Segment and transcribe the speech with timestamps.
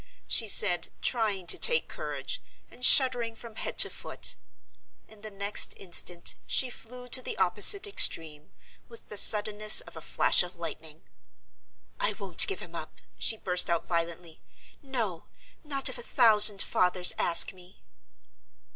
[0.25, 4.35] she said, trying to take courage, and shuddering from head to foot.
[5.07, 8.51] In the next instant, she flew to the opposite extreme,
[8.89, 11.03] with the suddenness of a flash of lightning.
[11.99, 14.41] "I won't give him up!" she burst out violently.
[14.81, 15.25] "No!
[15.63, 17.83] not if a thousand fathers ask me!"